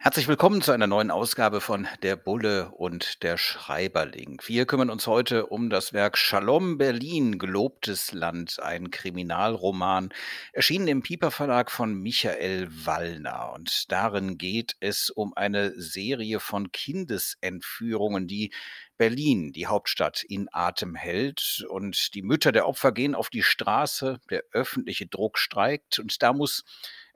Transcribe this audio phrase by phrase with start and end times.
[0.00, 4.40] Herzlich willkommen zu einer neuen Ausgabe von Der Bulle und der Schreiberling.
[4.46, 10.10] Wir kümmern uns heute um das Werk Shalom Berlin, gelobtes Land, ein Kriminalroman,
[10.52, 13.52] erschienen im Pieper Verlag von Michael Wallner.
[13.54, 18.52] Und darin geht es um eine Serie von Kindesentführungen, die
[18.98, 21.66] Berlin, die Hauptstadt, in Atem hält.
[21.68, 26.32] Und die Mütter der Opfer gehen auf die Straße, der öffentliche Druck streikt und da
[26.32, 26.62] muss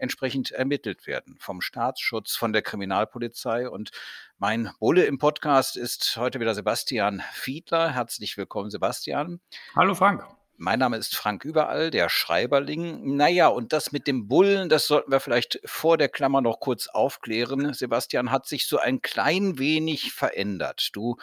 [0.02, 1.36] entsprechend ermittelt werden.
[1.38, 3.70] Vom Staatsschutz, von der Kriminalpolizei.
[3.70, 3.92] Und
[4.36, 7.94] mein Bulle im Podcast ist heute wieder Sebastian Fiedler.
[7.94, 9.40] Herzlich willkommen, Sebastian.
[9.76, 10.24] Hallo, Frank.
[10.56, 13.16] Mein Name ist Frank Überall, der Schreiberling.
[13.16, 16.88] Naja, und das mit dem Bullen, das sollten wir vielleicht vor der Klammer noch kurz
[16.88, 17.72] aufklären.
[17.72, 20.90] Sebastian hat sich so ein klein wenig verändert.
[20.92, 21.16] Du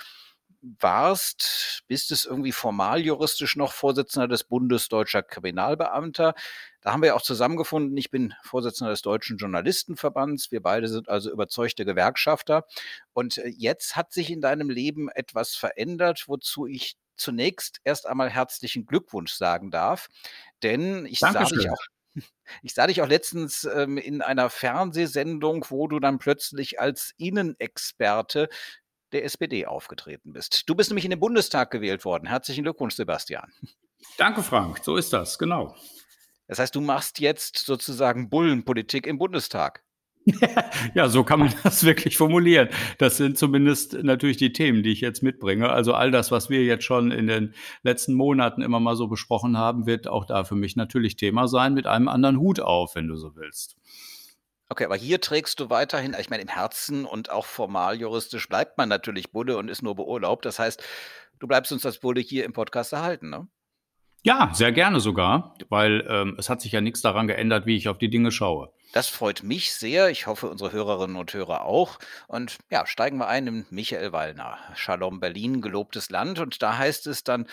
[0.61, 6.33] warst, bist es irgendwie formal juristisch noch Vorsitzender des Bundes Deutscher Kriminalbeamter.
[6.81, 7.95] Da haben wir auch zusammengefunden.
[7.97, 10.51] Ich bin Vorsitzender des Deutschen Journalistenverbands.
[10.51, 12.65] Wir beide sind also überzeugte Gewerkschafter.
[13.13, 18.29] Und äh, jetzt hat sich in deinem Leben etwas verändert, wozu ich zunächst erst einmal
[18.29, 20.07] herzlichen Glückwunsch sagen darf.
[20.63, 21.77] Denn ich sah dich auch
[22.63, 28.49] ich sah dich auch letztens ähm, in einer Fernsehsendung, wo du dann plötzlich als Innenexperte
[29.11, 30.69] der SPD aufgetreten bist.
[30.69, 32.27] Du bist nämlich in den Bundestag gewählt worden.
[32.27, 33.51] Herzlichen Glückwunsch, Sebastian.
[34.17, 34.79] Danke, Frank.
[34.83, 35.75] So ist das, genau.
[36.47, 39.83] Das heißt, du machst jetzt sozusagen Bullenpolitik im Bundestag.
[40.93, 42.69] ja, so kann man das wirklich formulieren.
[42.97, 45.69] Das sind zumindest natürlich die Themen, die ich jetzt mitbringe.
[45.69, 49.57] Also all das, was wir jetzt schon in den letzten Monaten immer mal so besprochen
[49.57, 53.07] haben, wird auch da für mich natürlich Thema sein, mit einem anderen Hut auf, wenn
[53.07, 53.77] du so willst.
[54.69, 58.77] Okay, aber hier trägst du weiterhin, ich meine, im Herzen und auch formal juristisch bleibt
[58.77, 60.45] man natürlich Bulle und ist nur beurlaubt.
[60.45, 60.83] Das heißt,
[61.39, 63.47] du bleibst uns als Bulle hier im Podcast erhalten, ne?
[64.21, 67.87] Ja, sehr gerne sogar, weil ähm, es hat sich ja nichts daran geändert, wie ich
[67.87, 68.71] auf die Dinge schaue.
[68.91, 70.09] Das freut mich sehr.
[70.09, 71.99] Ich hoffe, unsere Hörerinnen und Hörer auch.
[72.27, 74.57] Und ja, steigen wir ein in Michael Wallner.
[74.75, 76.39] Shalom Berlin, gelobtes Land.
[76.39, 77.47] Und da heißt es dann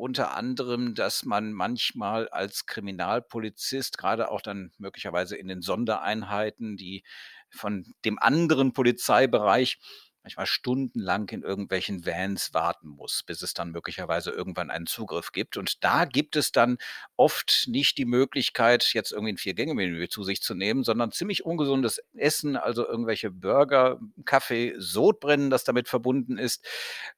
[0.00, 7.04] unter anderem, dass man manchmal als Kriminalpolizist, gerade auch dann möglicherweise in den Sondereinheiten, die
[7.50, 9.78] von dem anderen Polizeibereich
[10.22, 15.56] manchmal stundenlang in irgendwelchen Vans warten muss, bis es dann möglicherweise irgendwann einen Zugriff gibt.
[15.56, 16.76] Und da gibt es dann
[17.16, 22.02] oft nicht die Möglichkeit, jetzt irgendwie ein Vier-Gänge-Menü zu sich zu nehmen, sondern ziemlich ungesundes
[22.14, 26.66] Essen, also irgendwelche Burger, Kaffee, Sodbrennen, das damit verbunden ist.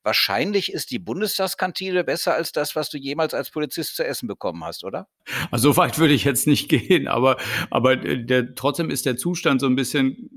[0.02, 4.64] Wahrscheinlich ist die Bundestagskantine besser als das, was du jemals als Polizist zu essen bekommen
[4.64, 5.08] hast, oder?
[5.50, 7.36] Also so weit würde ich jetzt nicht gehen, aber,
[7.70, 10.30] aber der, trotzdem ist der Zustand so ein bisschen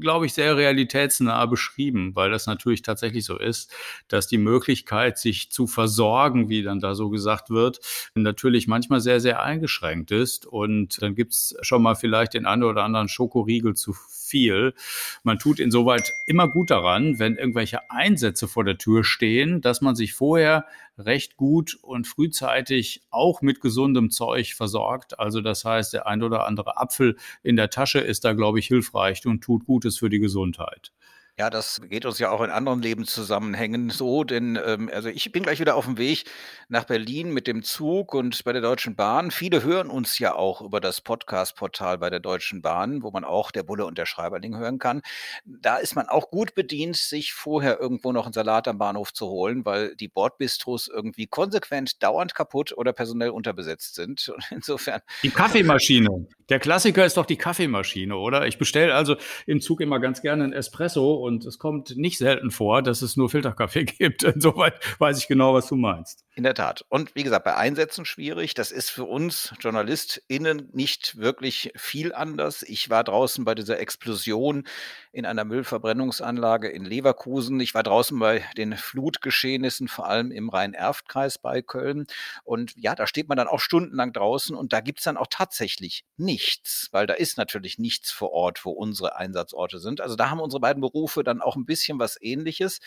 [0.00, 3.72] glaube ich, sehr realitätsnah beschrieben, weil das natürlich tatsächlich so ist,
[4.08, 7.80] dass die Möglichkeit, sich zu versorgen, wie dann da so gesagt wird,
[8.14, 10.46] natürlich manchmal sehr, sehr eingeschränkt ist.
[10.46, 14.74] Und dann gibt's schon mal vielleicht den einen oder anderen Schokoriegel zu viel.
[15.22, 19.94] Man tut insoweit immer gut daran, wenn irgendwelche Einsätze vor der Tür stehen, dass man
[19.94, 20.64] sich vorher
[20.98, 25.18] recht gut und frühzeitig auch mit gesundem Zeug versorgt.
[25.18, 28.66] Also das heißt, der ein oder andere Apfel in der Tasche ist da, glaube ich,
[28.66, 30.92] hilfreich und tut Gutes für die Gesundheit.
[31.38, 35.42] Ja, das geht uns ja auch in anderen Lebenszusammenhängen so, denn ähm, also ich bin
[35.42, 36.24] gleich wieder auf dem Weg
[36.68, 39.30] nach Berlin mit dem Zug und bei der Deutschen Bahn.
[39.30, 43.50] Viele hören uns ja auch über das Podcast-Portal bei der Deutschen Bahn, wo man auch
[43.50, 45.00] der Bulle und der Schreiberling hören kann.
[45.46, 49.26] Da ist man auch gut bedient, sich vorher irgendwo noch einen Salat am Bahnhof zu
[49.26, 54.28] holen, weil die Bordbistros irgendwie konsequent dauernd kaputt oder personell unterbesetzt sind.
[54.34, 55.00] Und insofern.
[55.22, 56.26] Die Kaffeemaschine.
[56.50, 58.46] Der Klassiker ist doch die Kaffeemaschine, oder?
[58.46, 59.16] Ich bestelle also
[59.46, 63.30] im Zug immer ganz gerne einen Espresso es kommt nicht selten vor, dass es nur
[63.30, 64.22] Filterkaffee gibt.
[64.22, 66.24] Insoweit weiß ich genau, was du meinst.
[66.34, 66.84] In der Tat.
[66.88, 68.54] Und wie gesagt, bei Einsätzen schwierig.
[68.54, 72.62] Das ist für uns JournalistInnen nicht wirklich viel anders.
[72.62, 74.64] Ich war draußen bei dieser Explosion
[75.12, 77.60] in einer Müllverbrennungsanlage in Leverkusen.
[77.60, 82.06] Ich war draußen bei den Flutgeschehnissen, vor allem im Rhein-Erft-Kreis bei Köln.
[82.44, 85.26] Und ja, da steht man dann auch stundenlang draußen und da gibt es dann auch
[85.28, 90.00] tatsächlich nichts, weil da ist natürlich nichts vor Ort, wo unsere Einsatzorte sind.
[90.00, 92.80] Also da haben unsere beiden Berufe dann auch ein bisschen was ähnliches.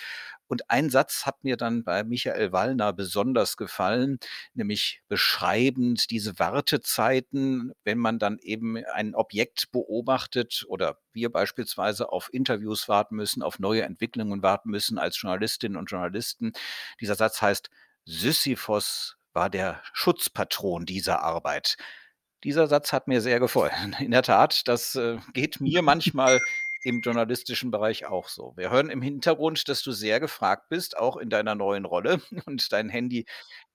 [0.48, 4.19] Und ein Satz hat mir dann bei Michael Wallner besonders gefallen,
[4.54, 12.30] nämlich beschreibend diese Wartezeiten, wenn man dann eben ein Objekt beobachtet oder wir beispielsweise auf
[12.31, 16.54] Interviews warten müssen, auf neue Entwicklungen warten müssen als Journalistinnen und Journalisten.
[17.01, 17.69] Dieser Satz heißt,
[18.06, 21.77] Sisyphos war der Schutzpatron dieser Arbeit.
[22.44, 23.95] Dieser Satz hat mir sehr gefallen.
[24.00, 26.39] In der Tat, das äh, geht mir manchmal
[26.86, 28.54] im journalistischen Bereich auch so.
[28.56, 32.72] Wir hören im Hintergrund, dass du sehr gefragt bist, auch in deiner neuen Rolle und
[32.72, 33.26] dein Handy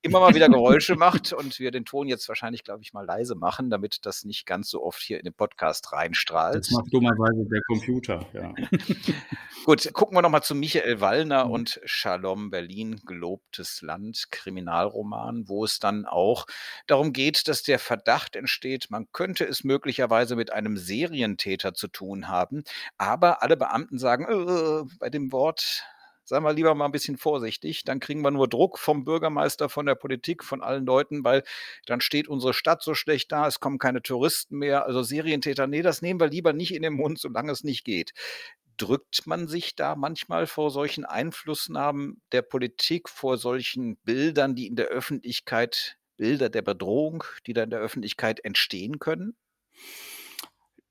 [0.02, 3.34] immer mal wieder Geräusche macht und wir den Ton jetzt wahrscheinlich, glaube ich, mal leise
[3.34, 6.56] machen, damit das nicht ganz so oft hier in den Podcast reinstrahlt.
[6.56, 8.54] Das macht dummerweise der Computer, ja.
[9.66, 11.50] Gut, gucken wir nochmal zu Michael Wallner mhm.
[11.50, 16.46] und Shalom Berlin, gelobtes Land, Kriminalroman, wo es dann auch
[16.86, 22.28] darum geht, dass der Verdacht entsteht, man könnte es möglicherweise mit einem Serientäter zu tun
[22.28, 22.64] haben,
[22.96, 25.84] aber alle Beamten sagen, äh, bei dem Wort
[26.30, 27.82] seien wir lieber mal ein bisschen vorsichtig.
[27.82, 31.42] Dann kriegen wir nur Druck vom Bürgermeister, von der Politik, von allen Leuten, weil
[31.86, 34.86] dann steht unsere Stadt so schlecht da, es kommen keine Touristen mehr.
[34.86, 38.12] Also Serientäter, nee, das nehmen wir lieber nicht in den Mund, solange es nicht geht.
[38.76, 44.76] Drückt man sich da manchmal vor solchen Einflussnahmen der Politik, vor solchen Bildern, die in
[44.76, 49.36] der Öffentlichkeit, Bilder der Bedrohung, die da in der Öffentlichkeit entstehen können?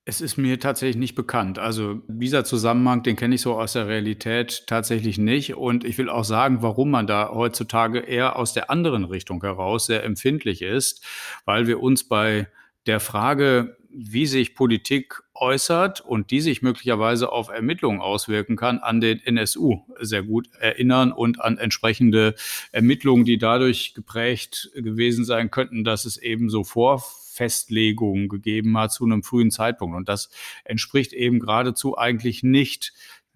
[0.09, 1.59] Es ist mir tatsächlich nicht bekannt.
[1.59, 5.53] Also dieser Zusammenhang, den kenne ich so aus der Realität tatsächlich nicht.
[5.53, 9.85] Und ich will auch sagen, warum man da heutzutage eher aus der anderen Richtung heraus
[9.85, 11.05] sehr empfindlich ist,
[11.45, 12.47] weil wir uns bei
[12.87, 19.01] der Frage, wie sich Politik äußert und die sich möglicherweise auf Ermittlungen auswirken kann, an
[19.01, 22.33] den NSU sehr gut erinnern und an entsprechende
[22.71, 27.03] Ermittlungen, die dadurch geprägt gewesen sein könnten, dass es eben so vor
[27.39, 29.95] Festlegungen gegeben hat zu einem frühen Zeitpunkt.
[29.95, 30.29] Und das
[30.65, 32.91] entspricht eben geradezu eigentlich nicht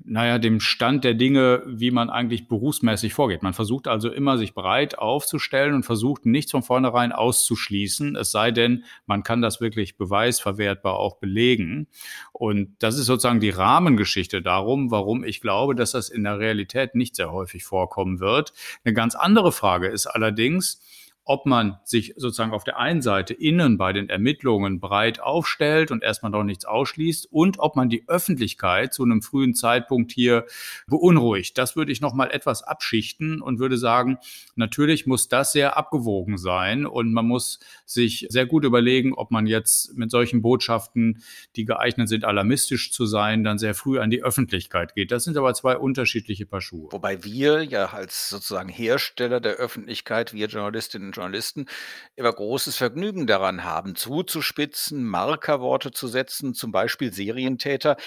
[0.06, 3.42] naja, dem Stand der Dinge, wie man eigentlich berufsmäßig vorgeht.
[3.42, 8.52] Man versucht also immer, sich breit aufzustellen und versucht nichts von vornherein auszuschließen, es sei
[8.52, 11.88] denn, man kann das wirklich beweisverwertbar auch belegen.
[12.34, 16.96] Und das ist sozusagen die Rahmengeschichte darum, warum ich glaube, dass das in der Realität
[16.96, 18.52] nicht sehr häufig vorkommen wird.
[18.84, 20.82] Eine ganz andere Frage ist allerdings,
[21.25, 26.04] ob man sich sozusagen auf der einen Seite innen bei den Ermittlungen breit aufstellt und
[26.04, 30.46] erstmal noch nichts ausschließt und ob man die Öffentlichkeit zu einem frühen Zeitpunkt hier
[30.88, 31.58] beunruhigt.
[31.58, 34.18] Das würde ich noch mal etwas abschichten und würde sagen,
[34.56, 39.48] natürlich muss das sehr abgewogen sein und man muss sich sehr gut überlegen, ob man
[39.48, 41.24] jetzt mit solchen Botschaften,
[41.56, 45.12] die geeignet sind, alarmistisch zu sein, dann sehr früh an die Öffentlichkeit geht.
[45.12, 46.92] Das sind aber zwei unterschiedliche Paar Schuhe.
[46.92, 51.68] Wobei wir ja als sozusagen Hersteller der Öffentlichkeit, wir Journalistinnen Journalisten
[52.15, 57.98] immer großes Vergnügen daran haben, zuzuspitzen, Markerworte zu setzen, zum Beispiel Serientäter,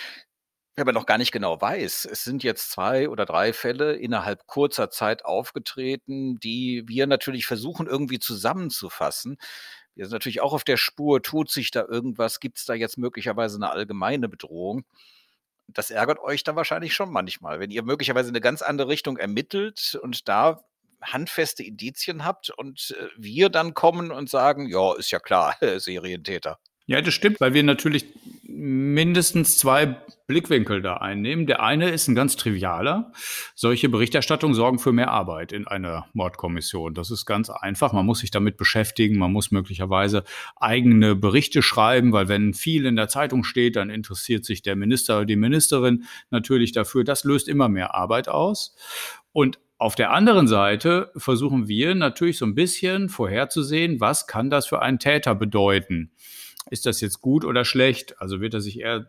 [0.77, 4.47] wenn man noch gar nicht genau weiß, es sind jetzt zwei oder drei Fälle innerhalb
[4.47, 9.39] kurzer Zeit aufgetreten, die wir natürlich versuchen irgendwie zusammenzufassen.
[9.95, 12.99] Wir sind natürlich auch auf der Spur, tut sich da irgendwas, gibt es da jetzt
[12.99, 14.85] möglicherweise eine allgemeine Bedrohung?
[15.69, 19.17] Das ärgert euch dann wahrscheinlich schon manchmal, wenn ihr möglicherweise in eine ganz andere Richtung
[19.17, 20.63] ermittelt und da
[21.03, 26.59] handfeste Indizien habt und äh, wir dann kommen und sagen, ja, ist ja klar, Serientäter.
[26.89, 28.07] Ja, das stimmt, weil wir natürlich
[28.45, 29.97] mindestens zwei
[30.29, 31.47] Blickwinkel da einnehmen.
[31.47, 33.13] Der eine ist ein ganz trivialer.
[33.55, 36.95] Solche Berichterstattungen sorgen für mehr Arbeit in einer Mordkommission.
[36.95, 37.93] Das ist ganz einfach.
[37.93, 39.19] Man muss sich damit beschäftigen.
[39.19, 40.25] Man muss möglicherweise
[40.57, 45.19] eigene Berichte schreiben, weil wenn viel in der Zeitung steht, dann interessiert sich der Minister
[45.19, 47.05] oder die Ministerin natürlich dafür.
[47.05, 48.77] Das löst immer mehr Arbeit aus.
[49.33, 54.67] Und auf der anderen Seite versuchen wir natürlich so ein bisschen vorherzusehen, was kann das
[54.67, 56.11] für einen Täter bedeuten?
[56.71, 58.21] Ist das jetzt gut oder schlecht?
[58.21, 59.07] Also wird er sich eher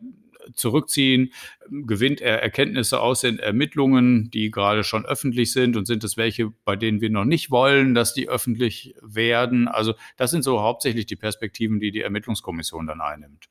[0.54, 1.34] zurückziehen?
[1.70, 5.78] Gewinnt er Erkenntnisse aus den Ermittlungen, die gerade schon öffentlich sind?
[5.78, 9.68] Und sind es welche, bei denen wir noch nicht wollen, dass die öffentlich werden?
[9.68, 13.50] Also das sind so hauptsächlich die Perspektiven, die die Ermittlungskommission dann einnimmt.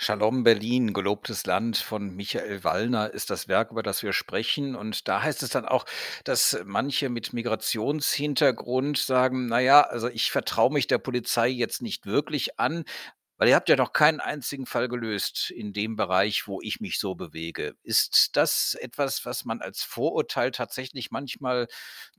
[0.00, 4.76] Shalom Berlin, gelobtes Land von Michael Wallner ist das Werk, über das wir sprechen.
[4.76, 5.86] Und da heißt es dann auch,
[6.22, 12.60] dass manche mit Migrationshintergrund sagen, naja, also ich vertraue mich der Polizei jetzt nicht wirklich
[12.60, 12.84] an,
[13.38, 16.98] weil ihr habt ja noch keinen einzigen Fall gelöst in dem Bereich, wo ich mich
[16.98, 17.74] so bewege.
[17.82, 21.68] Ist das etwas, was man als Vorurteil tatsächlich manchmal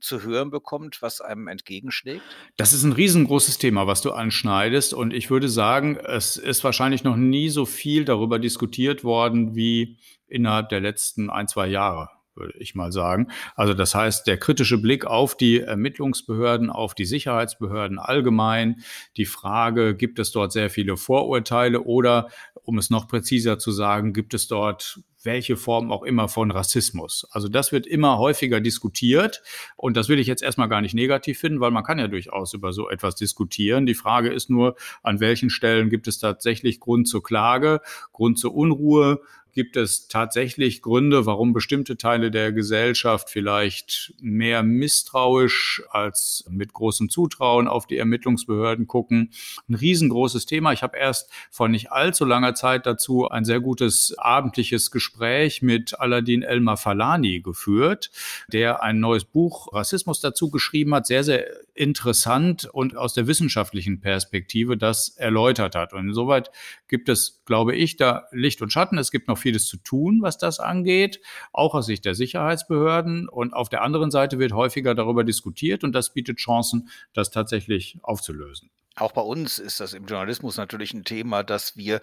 [0.00, 2.24] zu hören bekommt, was einem entgegenschlägt?
[2.56, 4.94] Das ist ein riesengroßes Thema, was du anschneidest.
[4.94, 9.98] Und ich würde sagen, es ist wahrscheinlich noch nie so viel darüber diskutiert worden wie
[10.26, 12.08] innerhalb der letzten ein, zwei Jahre
[12.40, 13.28] würde ich mal sagen.
[13.54, 18.82] Also das heißt, der kritische Blick auf die Ermittlungsbehörden, auf die Sicherheitsbehörden allgemein,
[19.16, 22.28] die Frage, gibt es dort sehr viele Vorurteile oder,
[22.64, 27.26] um es noch präziser zu sagen, gibt es dort welche Form auch immer von Rassismus.
[27.30, 29.42] Also das wird immer häufiger diskutiert
[29.76, 32.54] und das will ich jetzt erstmal gar nicht negativ finden, weil man kann ja durchaus
[32.54, 33.86] über so etwas diskutieren.
[33.86, 37.80] Die Frage ist nur, an welchen Stellen gibt es tatsächlich Grund zur Klage,
[38.12, 39.20] Grund zur Unruhe,
[39.52, 47.08] gibt es tatsächlich Gründe, warum bestimmte Teile der Gesellschaft vielleicht mehr misstrauisch als mit großem
[47.08, 49.30] Zutrauen auf die Ermittlungsbehörden gucken.
[49.68, 50.72] Ein riesengroßes Thema.
[50.72, 55.98] Ich habe erst vor nicht allzu langer Zeit dazu ein sehr gutes abendliches Gespräch mit
[55.98, 58.10] Aladin Elmar Falani geführt,
[58.52, 61.06] der ein neues Buch Rassismus dazu geschrieben hat.
[61.06, 65.92] Sehr, sehr interessant und aus der wissenschaftlichen Perspektive das erläutert hat.
[65.92, 66.50] Und insoweit
[66.88, 68.98] gibt es, glaube ich, da Licht und Schatten.
[68.98, 71.20] Es gibt noch vieles zu tun, was das angeht,
[71.52, 73.28] auch aus Sicht der Sicherheitsbehörden.
[73.28, 77.98] Und auf der anderen Seite wird häufiger darüber diskutiert und das bietet Chancen, das tatsächlich
[78.02, 78.70] aufzulösen.
[78.96, 82.00] Auch bei uns ist das im Journalismus natürlich ein Thema, dass wir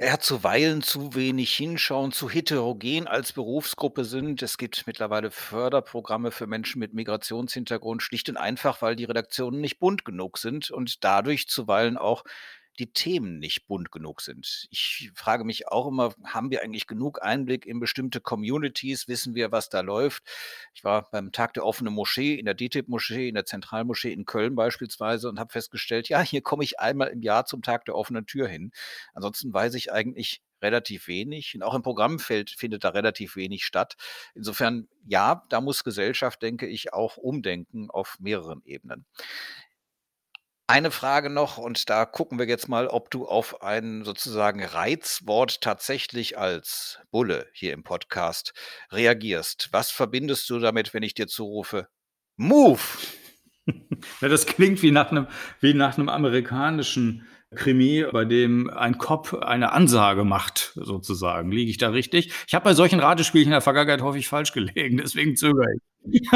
[0.00, 4.42] ja, zuweilen zu wenig hinschauen, zu heterogen als Berufsgruppe sind.
[4.42, 9.78] Es gibt mittlerweile Förderprogramme für Menschen mit Migrationshintergrund, schlicht und einfach, weil die Redaktionen nicht
[9.78, 12.24] bunt genug sind und dadurch zuweilen auch
[12.78, 14.66] die Themen nicht bunt genug sind.
[14.70, 19.08] Ich frage mich auch immer, haben wir eigentlich genug Einblick in bestimmte Communities?
[19.08, 20.24] Wissen wir, was da läuft?
[20.74, 24.54] Ich war beim Tag der offenen Moschee in der DTIP-Moschee, in der Zentralmoschee in Köln
[24.54, 28.26] beispielsweise und habe festgestellt, ja, hier komme ich einmal im Jahr zum Tag der offenen
[28.26, 28.72] Tür hin.
[29.14, 31.54] Ansonsten weiß ich eigentlich relativ wenig.
[31.54, 33.96] Und auch im Programmfeld findet da relativ wenig statt.
[34.34, 39.04] Insofern, ja, da muss Gesellschaft, denke ich, auch umdenken auf mehreren Ebenen.
[40.66, 45.60] Eine Frage noch und da gucken wir jetzt mal, ob du auf ein sozusagen Reizwort
[45.60, 48.54] tatsächlich als Bulle hier im Podcast
[48.90, 49.68] reagierst.
[49.72, 51.88] Was verbindest du damit, wenn ich dir zurufe?
[52.36, 52.80] Move!
[54.20, 55.26] Ja, das klingt wie nach einem,
[55.60, 61.50] wie nach einem amerikanischen Krimi, bei dem ein Cop eine Ansage macht, sozusagen.
[61.50, 62.30] Liege ich da richtig?
[62.46, 65.64] Ich habe bei solchen Ratespielchen in der Vergangenheit häufig falsch gelegen, deswegen zögere
[66.10, 66.28] ich.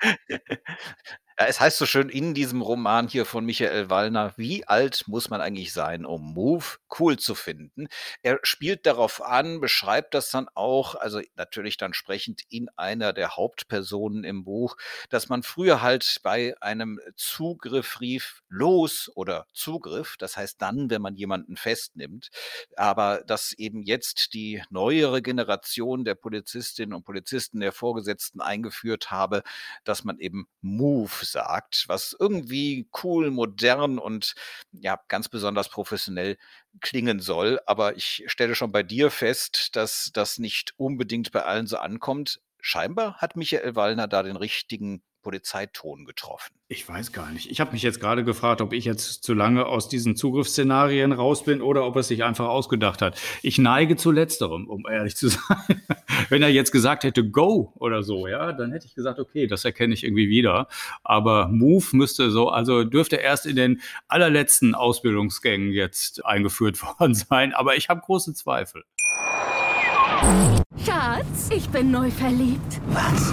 [1.38, 5.30] Ja, es heißt so schön in diesem Roman hier von Michael Wallner, wie alt muss
[5.30, 6.64] man eigentlich sein, um Move
[6.98, 7.86] cool zu finden?
[8.22, 13.36] Er spielt darauf an, beschreibt das dann auch, also natürlich dann sprechend in einer der
[13.36, 14.76] Hauptpersonen im Buch,
[15.10, 21.02] dass man früher halt bei einem Zugriff rief, los oder Zugriff, das heißt dann, wenn
[21.02, 22.28] man jemanden festnimmt,
[22.76, 29.42] aber dass eben jetzt die neuere Generation der Polizistinnen und Polizisten der Vorgesetzten eingeführt habe,
[29.84, 34.34] dass man eben Move sagt, was irgendwie cool, modern und
[34.72, 36.38] ja, ganz besonders professionell
[36.80, 37.60] klingen soll.
[37.66, 42.40] Aber ich stelle schon bei dir fest, dass das nicht unbedingt bei allen so ankommt.
[42.60, 46.52] Scheinbar hat Michael Wallner da den richtigen Polizeiton getroffen.
[46.68, 47.50] Ich weiß gar nicht.
[47.50, 51.44] Ich habe mich jetzt gerade gefragt, ob ich jetzt zu lange aus diesen Zugriffsszenarien raus
[51.44, 53.20] bin oder ob er sich einfach ausgedacht hat.
[53.42, 55.82] Ich neige zu letzterem, um ehrlich zu sein.
[56.28, 59.64] Wenn er jetzt gesagt hätte Go oder so, ja, dann hätte ich gesagt, okay, das
[59.64, 60.68] erkenne ich irgendwie wieder.
[61.04, 67.52] Aber Move müsste so, also dürfte erst in den allerletzten Ausbildungsgängen jetzt eingeführt worden sein.
[67.52, 68.84] Aber ich habe große Zweifel.
[70.84, 72.80] Schatz, ich bin neu verliebt.
[72.88, 73.32] Was?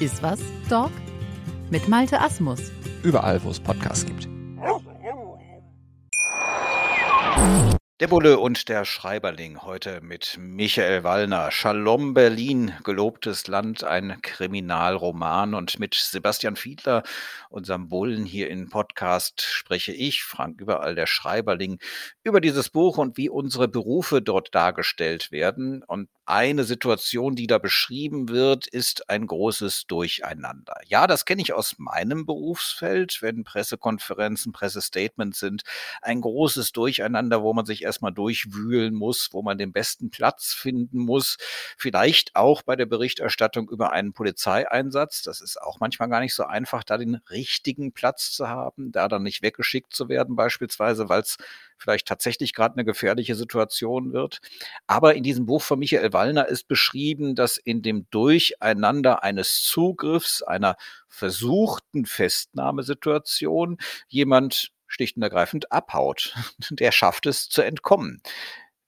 [0.00, 0.38] Ist was,
[0.70, 0.92] Dog?
[1.70, 2.70] Mit Malte Asmus.
[3.02, 4.28] Überall, wo es Podcasts gibt.
[7.98, 11.50] Der Bulle und der Schreiberling heute mit Michael Wallner.
[11.50, 15.54] Shalom Berlin, gelobtes Land, ein Kriminalroman.
[15.54, 17.02] Und mit Sebastian Fiedler,
[17.50, 21.80] unserem Bullen hier im Podcast, spreche ich, Frank Überall, der Schreiberling,
[22.22, 25.82] über dieses Buch und wie unsere Berufe dort dargestellt werden.
[25.82, 30.78] Und eine Situation, die da beschrieben wird, ist ein großes Durcheinander.
[30.86, 35.62] Ja, das kenne ich aus meinem Berufsfeld, wenn Pressekonferenzen, Pressestatements sind.
[36.02, 40.98] Ein großes Durcheinander, wo man sich erstmal durchwühlen muss, wo man den besten Platz finden
[40.98, 41.38] muss.
[41.78, 45.22] Vielleicht auch bei der Berichterstattung über einen Polizeieinsatz.
[45.22, 49.08] Das ist auch manchmal gar nicht so einfach, da den richtigen Platz zu haben, da
[49.08, 51.38] dann nicht weggeschickt zu werden, beispielsweise, weil es
[51.78, 54.40] vielleicht tatsächlich gerade eine gefährliche Situation wird.
[54.86, 60.42] Aber in diesem Buch von Michael Wallner ist beschrieben, dass in dem Durcheinander eines Zugriffs,
[60.42, 60.74] einer
[61.06, 66.34] versuchten Festnahmesituation jemand schlicht und ergreifend abhaut.
[66.70, 68.20] Der schafft es zu entkommen.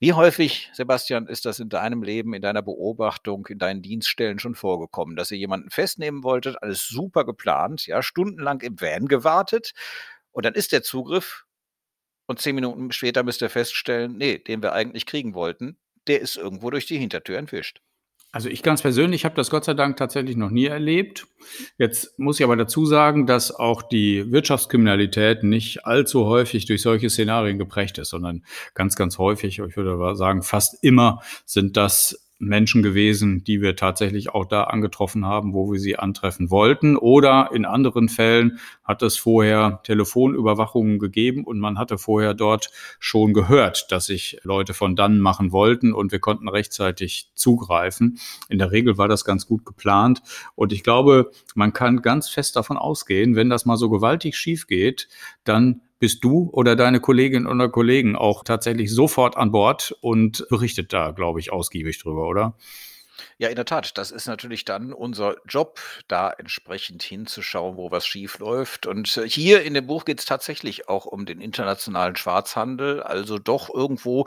[0.00, 4.56] Wie häufig, Sebastian, ist das in deinem Leben, in deiner Beobachtung, in deinen Dienststellen schon
[4.56, 9.72] vorgekommen, dass ihr jemanden festnehmen wolltet, alles super geplant, ja, stundenlang im Van gewartet
[10.32, 11.44] und dann ist der Zugriff
[12.26, 16.36] Und zehn Minuten später müsst ihr feststellen, nee, den wir eigentlich kriegen wollten, der ist
[16.36, 17.80] irgendwo durch die Hintertür entwischt.
[18.32, 21.26] Also ich ganz persönlich habe das Gott sei Dank tatsächlich noch nie erlebt.
[21.78, 27.10] Jetzt muss ich aber dazu sagen, dass auch die Wirtschaftskriminalität nicht allzu häufig durch solche
[27.10, 32.82] Szenarien geprägt ist, sondern ganz, ganz häufig, ich würde sagen fast immer, sind das Menschen
[32.82, 36.96] gewesen, die wir tatsächlich auch da angetroffen haben, wo wir sie antreffen wollten.
[36.96, 43.34] Oder in anderen Fällen hat es vorher Telefonüberwachungen gegeben und man hatte vorher dort schon
[43.34, 48.18] gehört, dass sich Leute von dann machen wollten und wir konnten rechtzeitig zugreifen.
[48.48, 50.22] In der Regel war das ganz gut geplant
[50.54, 54.66] und ich glaube, man kann ganz fest davon ausgehen, wenn das mal so gewaltig schief
[54.66, 55.08] geht,
[55.44, 60.92] dann bist du oder deine Kolleginnen oder Kollegen auch tatsächlich sofort an Bord und berichtet
[60.92, 62.54] da, glaube ich, ausgiebig drüber, oder?
[63.38, 63.96] Ja, in der Tat.
[63.98, 65.78] Das ist natürlich dann unser Job,
[66.08, 68.86] da entsprechend hinzuschauen, wo was schief läuft.
[68.86, 73.38] Und äh, hier in dem Buch geht es tatsächlich auch um den internationalen Schwarzhandel, also
[73.38, 74.26] doch irgendwo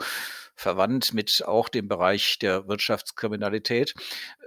[0.54, 3.94] verwandt mit auch dem Bereich der Wirtschaftskriminalität.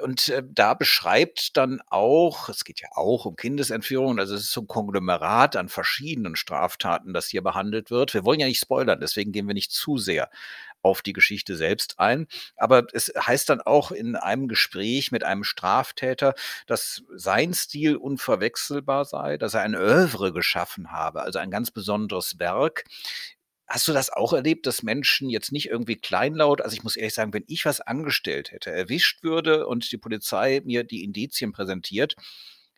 [0.02, 4.52] Und äh, da beschreibt dann auch, es geht ja auch um Kindesentführung, also es ist
[4.52, 8.14] so ein Konglomerat an verschiedenen Straftaten, das hier behandelt wird.
[8.14, 10.30] Wir wollen ja nicht spoilern, deswegen gehen wir nicht zu sehr
[10.82, 12.28] auf die Geschichte selbst ein.
[12.56, 16.34] Aber es heißt dann auch in einem Gespräch mit einem Straftäter,
[16.66, 22.40] dass sein Stil unverwechselbar sei, dass er ein Övre geschaffen habe, also ein ganz besonderes
[22.40, 22.86] Werk,
[23.68, 27.14] Hast du das auch erlebt, dass Menschen jetzt nicht irgendwie kleinlaut, also ich muss ehrlich
[27.14, 32.16] sagen, wenn ich was angestellt hätte, erwischt würde und die Polizei mir die Indizien präsentiert,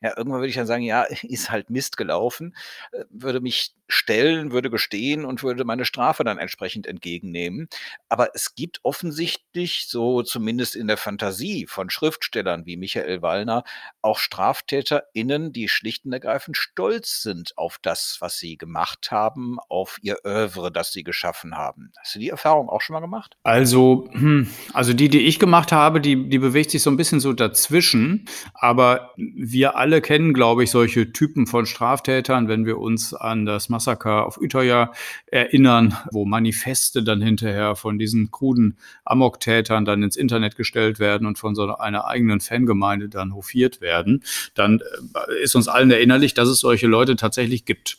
[0.01, 2.56] ja, irgendwann würde ich dann sagen, ja, ist halt Mist gelaufen,
[2.91, 7.68] äh, würde mich stellen, würde gestehen und würde meine Strafe dann entsprechend entgegennehmen.
[8.08, 13.63] Aber es gibt offensichtlich, so zumindest in der Fantasie von Schriftstellern wie Michael Wallner,
[14.01, 19.98] auch StraftäterInnen, die schlicht und ergreifend stolz sind auf das, was sie gemacht haben, auf
[20.03, 21.91] ihr Övre, das sie geschaffen haben.
[22.00, 23.38] Hast du die Erfahrung auch schon mal gemacht?
[23.41, 27.20] Also, hm, also die, die ich gemacht habe, die, die bewegt sich so ein bisschen
[27.20, 28.25] so dazwischen.
[28.53, 33.69] Aber wir alle kennen, glaube ich, solche Typen von Straftätern, wenn wir uns an das
[33.69, 34.91] Massaker auf Utøya
[35.25, 41.39] erinnern, wo Manifeste dann hinterher von diesen kruden Amoktätern dann ins Internet gestellt werden und
[41.39, 44.23] von so einer eigenen Fangemeinde dann hofiert werden,
[44.54, 47.97] dann äh, ist uns allen erinnerlich, dass es solche Leute tatsächlich gibt.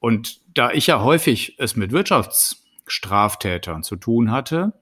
[0.00, 4.72] Und da ich ja häufig es mit Wirtschaftsstraftätern zu tun hatte,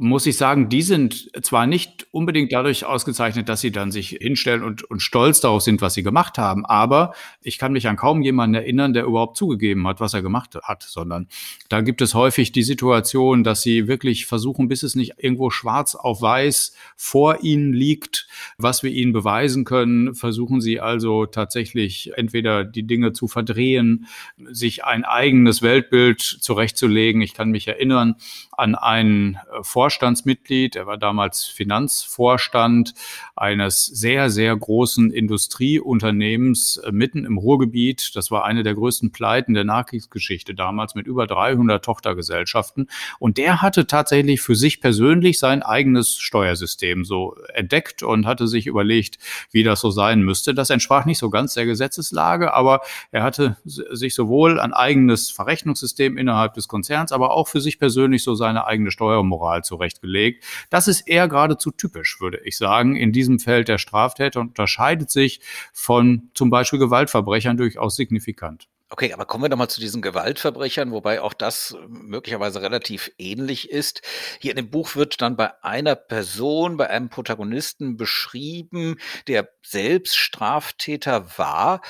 [0.00, 4.62] muss ich sagen, die sind zwar nicht unbedingt dadurch ausgezeichnet, dass sie dann sich hinstellen
[4.62, 8.22] und, und stolz darauf sind, was sie gemacht haben, aber ich kann mich an kaum
[8.22, 11.26] jemanden erinnern, der überhaupt zugegeben hat, was er gemacht hat, sondern
[11.68, 15.96] da gibt es häufig die Situation, dass sie wirklich versuchen, bis es nicht irgendwo schwarz
[15.96, 22.64] auf weiß vor ihnen liegt, was wir ihnen beweisen können, versuchen sie also tatsächlich entweder
[22.64, 24.06] die Dinge zu verdrehen,
[24.48, 27.20] sich ein eigenes Weltbild zurechtzulegen.
[27.20, 28.14] Ich kann mich erinnern
[28.52, 30.76] an einen Vorschlag, Vorstandsmitglied.
[30.76, 32.92] Er war damals Finanzvorstand
[33.34, 38.14] eines sehr, sehr großen Industrieunternehmens äh, mitten im Ruhrgebiet.
[38.14, 42.90] Das war eine der größten Pleiten der Nachkriegsgeschichte damals mit über 300 Tochtergesellschaften.
[43.18, 48.66] Und der hatte tatsächlich für sich persönlich sein eigenes Steuersystem so entdeckt und hatte sich
[48.66, 49.16] überlegt,
[49.50, 50.52] wie das so sein müsste.
[50.52, 56.18] Das entsprach nicht so ganz der Gesetzeslage, aber er hatte sich sowohl ein eigenes Verrechnungssystem
[56.18, 60.44] innerhalb des Konzerns, aber auch für sich persönlich so seine eigene Steuermoral zu zurechtgelegt.
[60.70, 65.40] Das ist eher geradezu typisch, würde ich sagen, in diesem Feld der Straftäter unterscheidet sich
[65.72, 68.68] von zum Beispiel Gewaltverbrechern durchaus signifikant.
[68.90, 74.00] Okay, aber kommen wir nochmal zu diesen Gewaltverbrechern, wobei auch das möglicherweise relativ ähnlich ist.
[74.40, 80.16] Hier in dem Buch wird dann bei einer Person, bei einem Protagonisten beschrieben, der selbst
[80.16, 81.82] Straftäter war,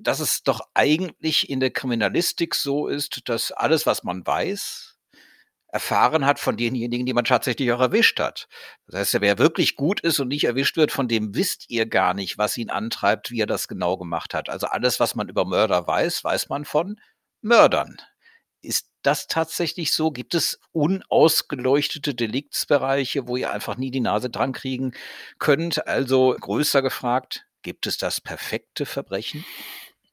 [0.00, 4.91] dass es doch eigentlich in der Kriminalistik so ist, dass alles, was man weiß,
[5.72, 8.46] erfahren hat von denjenigen, die man tatsächlich auch erwischt hat.
[8.86, 12.12] Das heißt, wer wirklich gut ist und nicht erwischt wird, von dem wisst ihr gar
[12.12, 14.50] nicht, was ihn antreibt, wie er das genau gemacht hat.
[14.50, 17.00] Also alles, was man über Mörder weiß, weiß man von
[17.40, 17.96] Mördern.
[18.60, 20.12] Ist das tatsächlich so?
[20.12, 24.92] Gibt es unausgeleuchtete Deliktsbereiche, wo ihr einfach nie die Nase dran kriegen
[25.38, 25.86] könnt?
[25.88, 29.44] Also größer gefragt, gibt es das perfekte Verbrechen?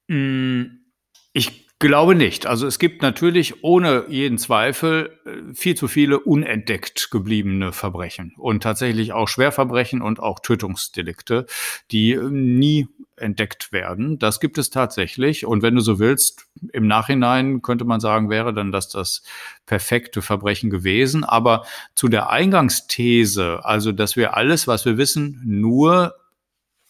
[0.08, 0.86] Hm,
[1.34, 2.46] ich Glaube nicht.
[2.46, 8.62] Also es gibt natürlich ohne jeden Zweifel äh, viel zu viele unentdeckt gebliebene Verbrechen und
[8.62, 11.46] tatsächlich auch Schwerverbrechen und auch Tötungsdelikte,
[11.92, 14.20] die äh, nie entdeckt werden.
[14.20, 15.46] Das gibt es tatsächlich.
[15.46, 19.24] Und wenn du so willst, im Nachhinein könnte man sagen, wäre dann das das
[19.66, 21.24] perfekte Verbrechen gewesen.
[21.24, 21.66] Aber
[21.96, 26.14] zu der Eingangsthese, also dass wir alles, was wir wissen, nur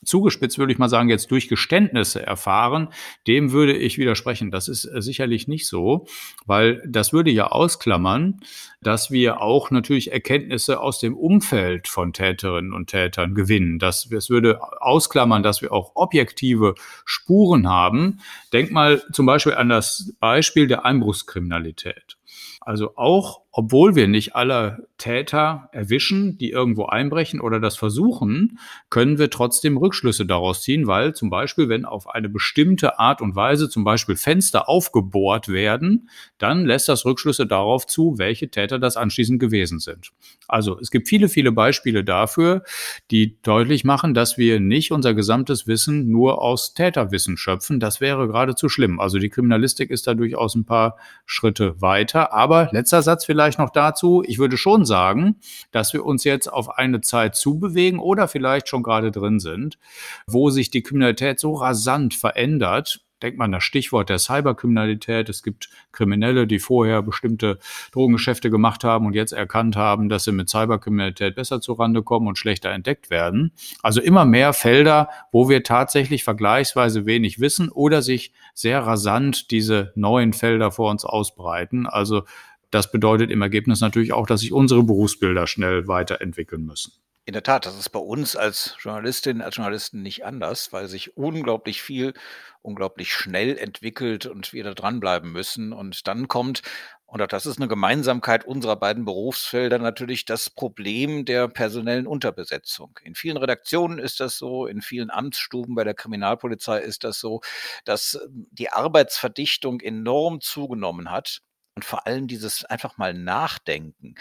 [0.04, 2.90] zugespitzt würde ich mal sagen, jetzt durch Geständnisse erfahren,
[3.28, 4.52] dem würde ich widersprechen.
[4.52, 6.08] Das ist äh, sicherlich nicht so,
[6.46, 8.40] weil das würde ja ausklammern,
[8.82, 13.80] dass wir auch natürlich Erkenntnisse aus dem Umfeld von Täterinnen und Tätern gewinnen.
[13.80, 18.20] Das, das würde ausklammern, dass wir auch objektive Spuren haben.
[18.54, 22.18] Denk mal zum Beispiel an das Beispiel der Einbruchskriminalität.
[22.62, 28.58] Also auch obwohl wir nicht alle Täter erwischen, die irgendwo einbrechen oder das versuchen,
[28.90, 33.36] können wir trotzdem Rückschlüsse daraus ziehen, weil zum Beispiel, wenn auf eine bestimmte Art und
[33.36, 38.96] Weise zum Beispiel Fenster aufgebohrt werden, dann lässt das Rückschlüsse darauf zu, welche Täter das
[38.96, 40.12] anschließend gewesen sind.
[40.48, 42.64] Also es gibt viele, viele Beispiele dafür,
[43.12, 47.82] die deutlich machen, dass wir nicht unser gesamtes Wissen nur aus Täterwissen schöpfen.
[47.82, 49.02] Das wäre geradezu schlimm.
[49.02, 50.96] Also die Kriminalistik ist da durchaus ein paar
[51.26, 52.32] Schritte weiter.
[52.32, 54.24] Aber letzter Satz vielleicht vielleicht noch dazu.
[54.26, 55.38] Ich würde schon sagen,
[55.72, 59.80] dass wir uns jetzt auf eine Zeit zubewegen oder vielleicht schon gerade drin sind,
[60.28, 65.28] wo sich die Kriminalität so rasant verändert, denkt man das Stichwort der Cyberkriminalität.
[65.28, 67.60] Es gibt Kriminelle, die vorher bestimmte
[67.92, 72.38] Drogengeschäfte gemacht haben und jetzt erkannt haben, dass sie mit Cyberkriminalität besser zurande kommen und
[72.38, 73.52] schlechter entdeckt werden.
[73.84, 79.92] Also immer mehr Felder, wo wir tatsächlich vergleichsweise wenig wissen oder sich sehr rasant diese
[79.96, 81.88] neuen Felder vor uns ausbreiten.
[81.88, 82.24] Also
[82.72, 86.94] das bedeutet im Ergebnis natürlich auch, dass sich unsere Berufsbilder schnell weiterentwickeln müssen.
[87.26, 91.16] In der Tat, das ist bei uns als Journalistin, als Journalisten nicht anders, weil sich
[91.16, 92.16] unglaublich viel,
[92.64, 95.72] unglaublich schnell entwickelt und wir da dranbleiben müssen.
[95.72, 96.64] Und dann kommt,
[97.06, 103.00] und auch das ist eine Gemeinsamkeit unserer beiden Berufsfelder, natürlich das Problem der personellen Unterbesetzung.
[103.04, 107.42] In vielen Redaktionen ist das so, in vielen Amtsstuben bei der Kriminalpolizei ist das so,
[107.86, 111.44] dass die Arbeitsverdichtung enorm zugenommen hat
[111.80, 114.16] und vor allem dieses einfach mal Nachdenken,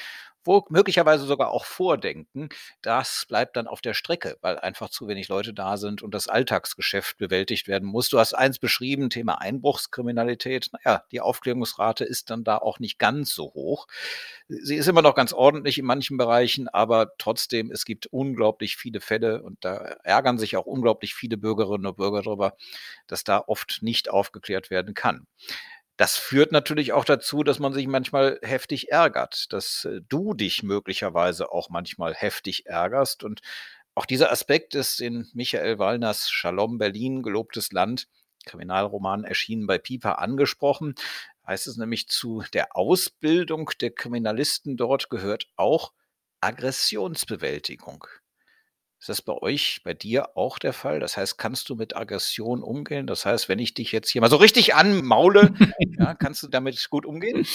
[0.45, 2.51] wo möglicherweise sogar auch Vordenken,
[2.83, 6.29] das bleibt dann auf der Strecke, weil einfach zu wenig Leute da sind und das
[6.29, 8.11] Alltagsgeschäft bewältigt werden muss.
[8.11, 10.71] Du hast eins beschrieben, Thema Einbruchskriminalität.
[10.73, 13.89] Naja, die Aufklärungsrate ist dann da auch nicht ganz so hoch.
[14.47, 19.01] Sie ist immer noch ganz ordentlich in manchen Bereichen, aber trotzdem, es gibt unglaublich viele
[19.01, 22.57] Fälle und da ärgern sich auch unglaublich viele Bürgerinnen und Bürger darüber,
[23.09, 25.27] dass da oft nicht aufgeklärt werden kann.
[25.99, 30.63] Das führt natürlich auch dazu, dass man sich manchmal heftig ärgert, dass äh, du dich
[30.63, 33.25] möglicherweise auch manchmal heftig ärgerst.
[33.25, 33.41] Und
[33.97, 38.07] auch dieser Aspekt ist in Michael Wallners Shalom Berlin, gelobtes Land,
[38.47, 40.95] Kriminalroman erschienen bei Piper angesprochen.
[41.45, 45.93] Heißt es nämlich zu der Ausbildung der Kriminalisten dort gehört auch
[46.41, 48.07] Aggressionsbewältigung.
[49.01, 50.99] Ist das bei euch, bei dir auch der Fall?
[50.99, 53.07] Das heißt, kannst du mit Aggression umgehen?
[53.07, 55.55] Das heißt, wenn ich dich jetzt hier mal so richtig anmaule,
[55.99, 57.47] ja, kannst du damit gut umgehen?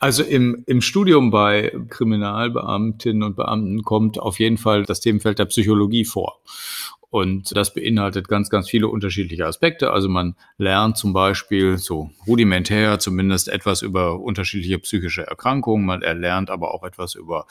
[0.00, 5.44] Also im, im Studium bei Kriminalbeamtinnen und Beamten kommt auf jeden Fall das Themenfeld der
[5.46, 6.40] Psychologie vor.
[7.12, 9.90] Und das beinhaltet ganz, ganz viele unterschiedliche Aspekte.
[9.90, 15.84] Also man lernt zum Beispiel so rudimentär zumindest etwas über unterschiedliche psychische Erkrankungen.
[15.84, 17.44] Man erlernt aber auch etwas über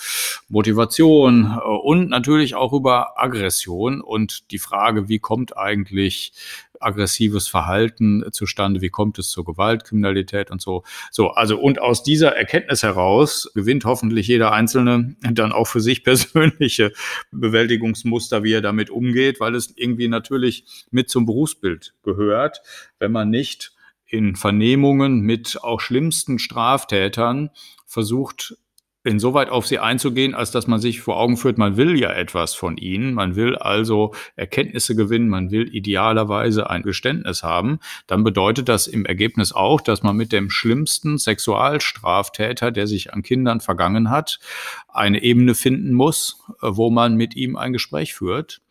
[0.49, 6.33] Motivation äh, und natürlich auch über Aggression und die Frage, wie kommt eigentlich
[6.81, 10.83] aggressives Verhalten zustande, wie kommt es zur Gewaltkriminalität und so.
[11.11, 16.03] So, also und aus dieser Erkenntnis heraus gewinnt hoffentlich jeder Einzelne dann auch für sich
[16.03, 16.93] persönliche
[17.31, 22.61] Bewältigungsmuster, wie er damit umgeht, weil es irgendwie natürlich mit zum Berufsbild gehört,
[22.99, 23.73] wenn man nicht
[24.05, 27.49] in Vernehmungen mit auch schlimmsten Straftätern
[27.85, 28.57] versucht,
[29.03, 32.53] insoweit auf sie einzugehen, als dass man sich vor Augen führt, man will ja etwas
[32.53, 38.69] von ihnen, man will also Erkenntnisse gewinnen, man will idealerweise ein Geständnis haben, dann bedeutet
[38.69, 44.09] das im Ergebnis auch, dass man mit dem schlimmsten Sexualstraftäter, der sich an Kindern vergangen
[44.09, 44.39] hat,
[44.87, 48.61] eine Ebene finden muss, wo man mit ihm ein Gespräch führt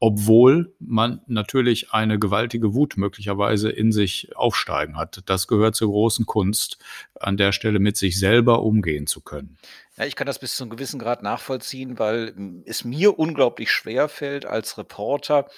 [0.00, 5.22] obwohl man natürlich eine gewaltige Wut möglicherweise in sich aufsteigen hat.
[5.26, 6.78] Das gehört zur großen Kunst,
[7.18, 9.58] an der Stelle mit sich selber umgehen zu können.
[9.96, 12.32] Ja, ich kann das bis zu einem gewissen Grad nachvollziehen, weil
[12.64, 15.48] es mir unglaublich schwer fällt, als Reporter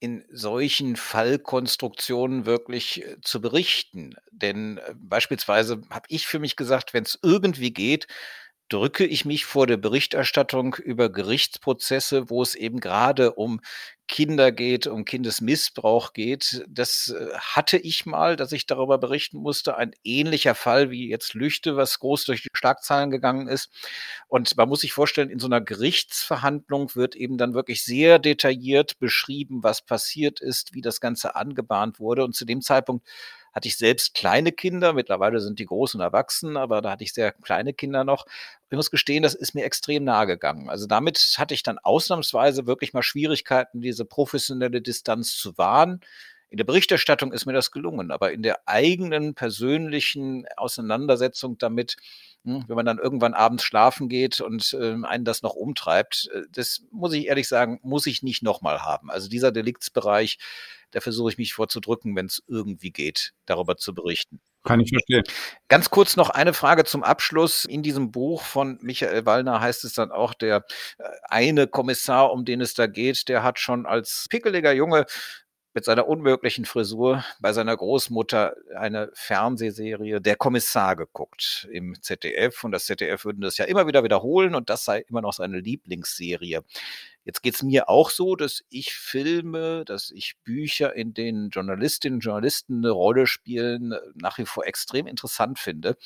[0.00, 4.16] in solchen Fallkonstruktionen wirklich äh, zu berichten.
[4.32, 8.08] Denn äh, beispielsweise habe ich für mich gesagt, wenn es irgendwie geht,
[8.72, 13.60] drücke ich mich vor der Berichterstattung über Gerichtsprozesse, wo es eben gerade um
[14.08, 16.64] Kinder geht, um Kindesmissbrauch geht.
[16.68, 19.76] Das äh, hatte ich mal, dass ich darüber berichten musste.
[19.76, 23.70] Ein ähnlicher Fall wie jetzt Lüchte, was groß durch die Schlagzeilen gegangen ist.
[24.28, 28.98] Und man muss sich vorstellen, in so einer Gerichtsverhandlung wird eben dann wirklich sehr detailliert
[28.98, 32.24] beschrieben, was passiert ist, wie das Ganze angebahnt wurde.
[32.24, 33.06] Und zu dem Zeitpunkt
[33.52, 34.92] hatte ich selbst kleine Kinder.
[34.92, 38.26] Mittlerweile sind die groß und erwachsen, aber da hatte ich sehr kleine Kinder noch.
[38.70, 40.70] ich muss gestehen, das ist mir extrem nahe gegangen.
[40.70, 46.00] Also damit hatte ich dann ausnahmsweise wirklich mal Schwierigkeiten, diese professionelle Distanz zu wahren.
[46.52, 51.96] In der Berichterstattung ist mir das gelungen, aber in der eigenen persönlichen Auseinandersetzung damit,
[52.44, 56.42] hm, wenn man dann irgendwann abends schlafen geht und äh, einen das noch umtreibt, äh,
[56.50, 59.10] das muss ich ehrlich sagen, muss ich nicht nochmal haben.
[59.10, 60.36] Also dieser Deliktsbereich,
[60.90, 64.38] da versuche ich mich vorzudrücken, wenn es irgendwie geht, darüber zu berichten.
[64.62, 65.24] Kann ich verstehen.
[65.68, 67.64] Ganz kurz noch eine Frage zum Abschluss.
[67.64, 70.66] In diesem Buch von Michael Wallner heißt es dann auch, der
[70.98, 75.06] äh, eine Kommissar, um den es da geht, der hat schon als pickeliger Junge
[75.74, 82.62] mit seiner unmöglichen Frisur bei seiner Großmutter eine Fernsehserie Der Kommissar geguckt im ZDF.
[82.64, 85.60] Und das ZDF würden das ja immer wieder wiederholen und das sei immer noch seine
[85.60, 86.62] Lieblingsserie.
[87.24, 92.16] Jetzt geht es mir auch so, dass ich Filme, dass ich Bücher, in denen Journalistinnen
[92.16, 95.96] und Journalisten eine Rolle spielen, nach wie vor extrem interessant finde.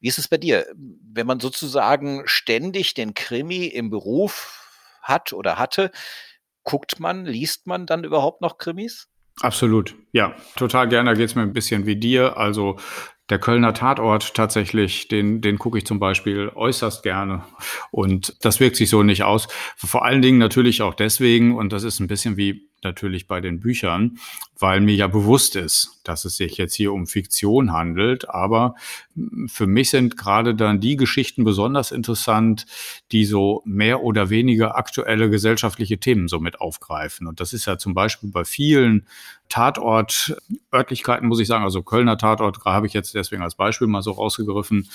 [0.00, 0.66] Wie ist es bei dir?
[0.74, 4.68] Wenn man sozusagen ständig den Krimi im Beruf
[5.00, 5.90] hat oder hatte,
[6.68, 9.08] guckt man, liest man dann überhaupt noch Krimis?
[9.40, 11.10] Absolut, ja, total gerne.
[11.10, 12.36] Da geht es mir ein bisschen wie dir.
[12.36, 12.76] Also
[13.30, 17.44] der Kölner Tatort tatsächlich, den, den gucke ich zum Beispiel äußerst gerne.
[17.90, 19.48] Und das wirkt sich so nicht aus.
[19.76, 23.60] Vor allen Dingen natürlich auch deswegen, und das ist ein bisschen wie natürlich bei den
[23.60, 24.18] Büchern,
[24.58, 28.28] weil mir ja bewusst ist, dass es sich jetzt hier um Fiktion handelt.
[28.28, 28.74] Aber
[29.46, 32.66] für mich sind gerade dann die Geschichten besonders interessant,
[33.12, 37.26] die so mehr oder weniger aktuelle gesellschaftliche Themen so mit aufgreifen.
[37.26, 39.06] Und das ist ja zum Beispiel bei vielen
[39.48, 44.12] Tatort-Örtlichkeiten, muss ich sagen, also Kölner Tatort habe ich jetzt deswegen als Beispiel mal so
[44.12, 44.88] rausgegriffen,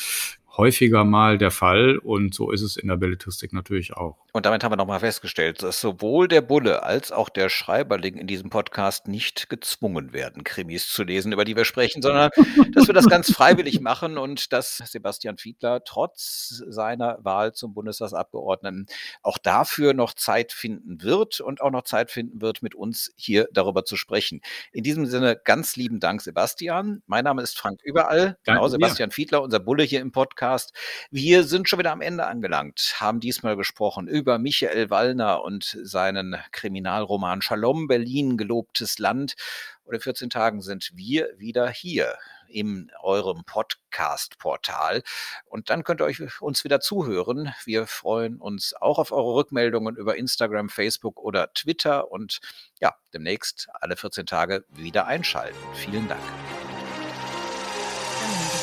[0.57, 4.17] häufiger mal der Fall und so ist es in der Belletristik natürlich auch.
[4.33, 8.27] Und damit haben wir nochmal festgestellt, dass sowohl der Bulle als auch der Schreiberling in
[8.27, 12.29] diesem Podcast nicht gezwungen werden, Krimis zu lesen, über die wir sprechen, sondern
[12.73, 18.85] dass wir das ganz freiwillig machen und dass Sebastian Fiedler trotz seiner Wahl zum Bundestagsabgeordneten
[19.23, 23.47] auch dafür noch Zeit finden wird und auch noch Zeit finden wird, mit uns hier
[23.53, 24.41] darüber zu sprechen.
[24.71, 27.01] In diesem Sinne ganz lieben Dank, Sebastian.
[27.05, 30.73] Mein Name ist Frank Überall, genau Sebastian Fiedler, unser Bulle hier im Podcast.
[31.11, 35.77] Wir sind schon wieder am Ende angelangt, haben diesmal gesprochen über über Michael Wallner und
[35.83, 39.35] seinen Kriminalroman Shalom Berlin, gelobtes Land.
[39.83, 42.15] Und in 14 Tagen sind wir wieder hier
[42.53, 45.03] in eurem Podcast-Portal.
[45.45, 47.53] Und dann könnt ihr euch uns wieder zuhören.
[47.65, 52.39] Wir freuen uns auch auf eure Rückmeldungen über Instagram, Facebook oder Twitter und
[52.79, 55.57] ja, demnächst alle 14 Tage wieder einschalten.
[55.73, 56.21] Vielen Dank.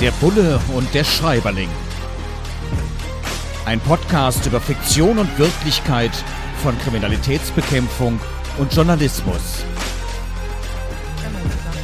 [0.01, 1.69] Der Bulle und der Schreiberling.
[3.67, 6.13] Ein Podcast über Fiktion und Wirklichkeit
[6.63, 8.19] von Kriminalitätsbekämpfung
[8.59, 9.65] und Journalismus.